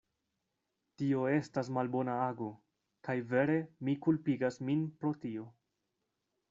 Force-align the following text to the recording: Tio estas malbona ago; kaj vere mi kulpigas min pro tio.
Tio 1.01 1.25
estas 1.33 1.69
malbona 1.77 2.15
ago; 2.29 2.49
kaj 3.09 3.17
vere 3.35 3.59
mi 3.89 3.97
kulpigas 4.07 4.61
min 4.71 4.85
pro 5.03 5.17
tio. 5.27 5.49